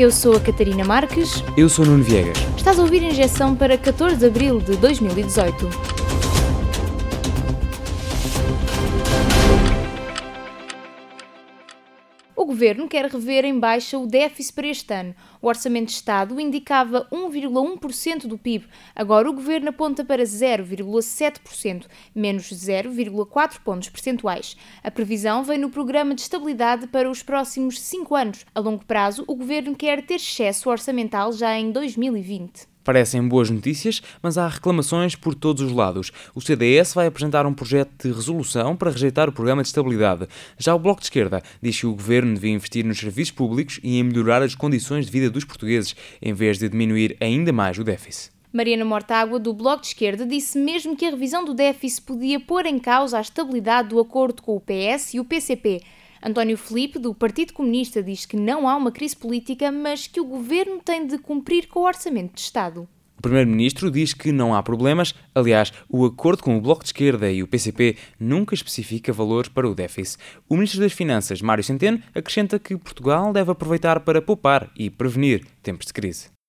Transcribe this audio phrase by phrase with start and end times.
[0.00, 1.44] Eu sou a Catarina Marques.
[1.58, 2.38] Eu sou Nuno Viegas.
[2.56, 5.99] Estás a ouvir a injeção para 14 de abril de 2018.
[12.40, 15.14] O governo quer rever em baixa o déficit para este ano.
[15.42, 18.66] O orçamento de Estado indicava 1,1% do PIB.
[18.96, 24.56] Agora o governo aponta para 0,7%, menos 0,4 pontos percentuais.
[24.82, 28.46] A previsão vem no programa de estabilidade para os próximos cinco anos.
[28.54, 32.69] A longo prazo, o governo quer ter excesso orçamental já em 2020.
[32.82, 36.10] Parecem boas notícias, mas há reclamações por todos os lados.
[36.34, 40.26] O CDS vai apresentar um projeto de resolução para rejeitar o programa de estabilidade.
[40.58, 43.98] Já o Bloco de Esquerda diz que o governo devia investir nos serviços públicos e
[43.98, 47.84] em melhorar as condições de vida dos portugueses, em vez de diminuir ainda mais o
[47.84, 48.32] déficit.
[48.52, 52.66] Mariana Mortágua, do Bloco de Esquerda, disse mesmo que a revisão do déficit podia pôr
[52.66, 55.80] em causa a estabilidade do acordo com o PS e o PCP.
[56.22, 60.24] António Felipe, do Partido Comunista, diz que não há uma crise política, mas que o
[60.24, 62.86] governo tem de cumprir com o orçamento de Estado.
[63.18, 65.14] O Primeiro-Ministro diz que não há problemas.
[65.34, 69.68] Aliás, o acordo com o Bloco de Esquerda e o PCP nunca especifica valores para
[69.68, 70.18] o déficit.
[70.48, 75.44] O Ministro das Finanças, Mário Centeno, acrescenta que Portugal deve aproveitar para poupar e prevenir
[75.62, 76.39] tempos de crise.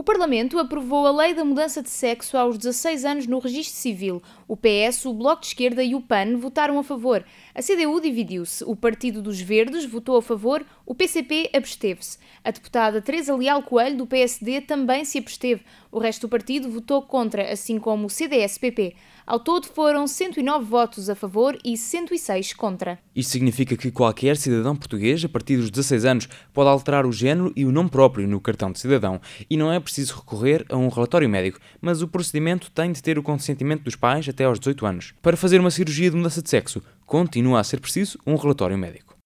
[0.00, 4.22] O Parlamento aprovou a lei da mudança de sexo aos 16 anos no registro civil.
[4.48, 7.22] O PS, o Bloco de Esquerda e o PAN votaram a favor.
[7.54, 8.64] A CDU dividiu-se.
[8.64, 12.16] O Partido dos Verdes votou a favor, o PCP absteve-se.
[12.42, 15.66] A deputada Teresa Leal Coelho, do PSD, também se absteve.
[15.92, 18.96] O resto do partido votou contra, assim como o CDS-PP.
[19.26, 22.98] Ao todo foram 109 votos a favor e 106 contra.
[23.14, 27.52] Isto significa que qualquer cidadão português, a partir dos 16 anos, pode alterar o género
[27.54, 30.88] e o nome próprio no cartão de cidadão e não é preciso recorrer a um
[30.88, 34.86] relatório médico, mas o procedimento tem de ter o consentimento dos pais até aos 18
[34.86, 35.14] anos.
[35.22, 39.20] Para fazer uma cirurgia de mudança de sexo, continua a ser preciso um relatório médico.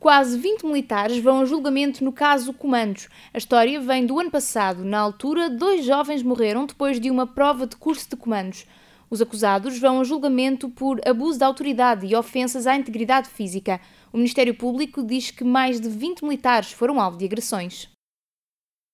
[0.00, 3.06] Quase 20 militares vão a julgamento no caso Comandos.
[3.34, 4.82] A história vem do ano passado.
[4.82, 8.64] Na altura, dois jovens morreram depois de uma prova de curso de comandos.
[9.10, 13.80] Os acusados vão a julgamento por abuso de autoridade e ofensas à integridade física.
[14.12, 17.88] O Ministério Público diz que mais de 20 militares foram alvo de agressões.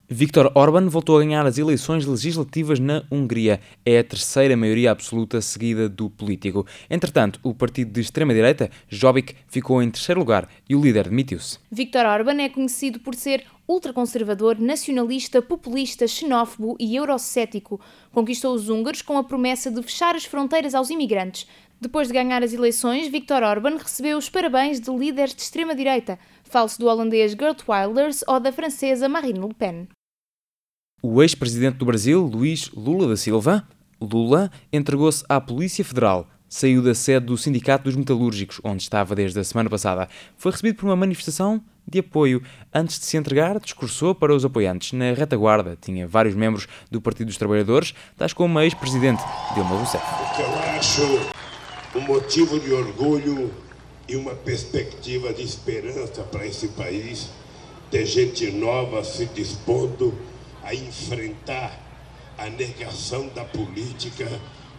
[0.08, 3.60] Viktor Orban voltou a ganhar as eleições legislativas na Hungria.
[3.84, 6.64] É a terceira maioria absoluta seguida do político.
[6.88, 11.58] Entretanto, o partido de extrema-direita, Jobbik, ficou em terceiro lugar e o líder demitiu-se.
[11.72, 17.80] Viktor Orban é conhecido por ser ultraconservador, nacionalista, populista, xenófobo e eurocético.
[18.12, 21.48] Conquistou os húngaros com a promessa de fechar as fronteiras aos imigrantes.
[21.78, 26.80] Depois de ganhar as eleições, Viktor Orban recebeu os parabéns de líderes de extrema-direita, falso
[26.80, 29.88] do holandês Gert Wilders ou da francesa Marine Le Pen.
[31.02, 33.68] O ex-presidente do Brasil, Luís Lula da Silva,
[34.00, 36.26] Lula, entregou-se à Polícia Federal.
[36.48, 40.08] Saiu da sede do Sindicato dos Metalúrgicos, onde estava desde a semana passada.
[40.36, 42.42] Foi recebido por uma manifestação de apoio.
[42.72, 44.92] Antes de se entregar, discursou para os apoiantes.
[44.92, 49.22] Na retaguarda tinha vários membros do Partido dos Trabalhadores, tais como a ex-presidente
[49.54, 50.04] Dilma Rousseff.
[51.94, 53.50] Um motivo de orgulho
[54.08, 57.28] e uma perspectiva de esperança para esse país,
[57.90, 60.14] ter gente nova se dispondo
[60.62, 61.80] a enfrentar
[62.36, 64.28] a negação da política,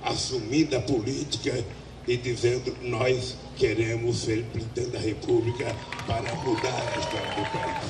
[0.04, 1.64] assumindo a política
[2.08, 5.76] e dizendo nós queremos ser presidente da República
[6.06, 7.87] para mudar a história do país.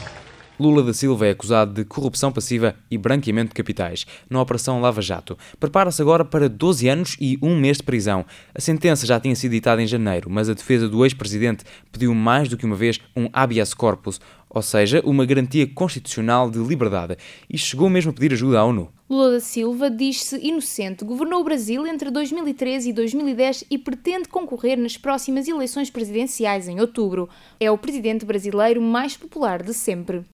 [0.59, 5.03] Lula da Silva é acusado de corrupção passiva e branqueamento de capitais na Operação Lava
[5.03, 5.37] Jato.
[5.59, 8.25] Prepara-se agora para 12 anos e um mês de prisão.
[8.55, 12.49] A sentença já tinha sido ditada em janeiro, mas a defesa do ex-presidente pediu mais
[12.49, 14.19] do que uma vez um habeas corpus,
[14.49, 18.89] ou seja, uma garantia constitucional de liberdade, e chegou mesmo a pedir ajuda à ONU.
[19.07, 24.77] Lula da Silva diz-se inocente, governou o Brasil entre 2013 e 2010 e pretende concorrer
[24.77, 27.29] nas próximas eleições presidenciais em outubro.
[27.59, 30.25] É o presidente brasileiro mais popular de sempre.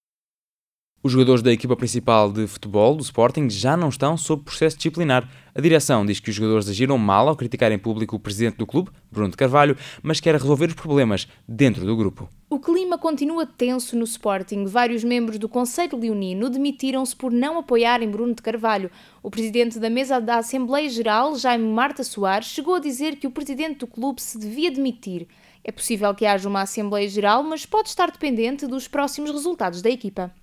[1.06, 5.30] Os jogadores da equipa principal de futebol do Sporting já não estão sob processo disciplinar.
[5.54, 8.66] A direção diz que os jogadores agiram mal ao criticar em público o presidente do
[8.66, 12.30] clube, Bruno de Carvalho, mas quer resolver os problemas dentro do grupo.
[12.50, 14.64] O clima continua tenso no Sporting.
[14.64, 18.90] Vários membros do Conselho Leonino demitiram-se por não apoiarem Bruno de Carvalho.
[19.22, 23.32] O presidente da mesa da Assembleia Geral, Jaime Marta Soares, chegou a dizer que o
[23.32, 25.28] presidente do clube se devia demitir.
[25.66, 29.90] É possível que haja uma Assembleia Geral, mas pode estar dependente dos próximos resultados da
[29.90, 30.34] equipa.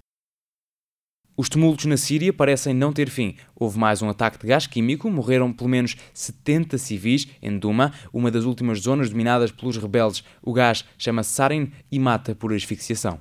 [1.40, 3.34] Os tumultos na Síria parecem não ter fim.
[3.56, 8.30] Houve mais um ataque de gás químico, morreram pelo menos 70 civis em Duma, uma
[8.30, 10.22] das últimas zonas dominadas pelos rebeldes.
[10.42, 13.18] O gás chama-se sarin e mata por asfixiação.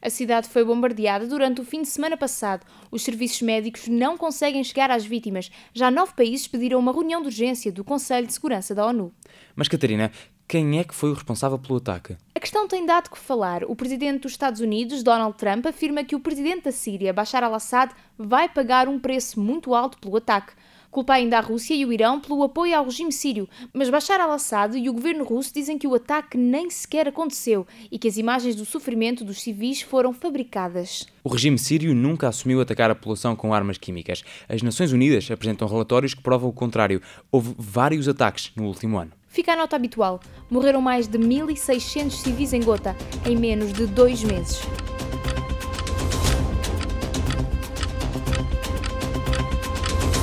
[0.00, 2.64] A cidade foi bombardeada durante o fim de semana passado.
[2.88, 5.50] Os serviços médicos não conseguem chegar às vítimas.
[5.74, 9.12] Já nove países pediram uma reunião de urgência do Conselho de Segurança da ONU.
[9.56, 10.12] Mas, Catarina,
[10.48, 12.16] quem é que foi o responsável pelo ataque?
[12.34, 13.64] A questão tem dado que falar.
[13.64, 17.92] O presidente dos Estados Unidos, Donald Trump, afirma que o presidente da Síria, Bashar al-Assad,
[18.16, 20.52] vai pagar um preço muito alto pelo ataque.
[20.90, 24.76] Culpa ainda a Rússia e o Irão pelo apoio ao regime sírio, mas Bashar al-Assad
[24.76, 28.54] e o governo russo dizem que o ataque nem sequer aconteceu e que as imagens
[28.54, 31.06] do sofrimento dos civis foram fabricadas.
[31.22, 34.22] O regime sírio nunca assumiu atacar a população com armas químicas.
[34.48, 37.02] As Nações Unidas apresentam relatórios que provam o contrário.
[37.30, 39.12] Houve vários ataques no último ano.
[39.28, 42.96] Fica a nota habitual: morreram mais de 1.600 civis em Gota
[43.26, 44.60] em menos de dois meses.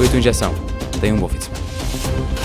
[0.04, 0.54] Foi tua injeção.
[1.00, 2.43] Tenha um bom fim de semana.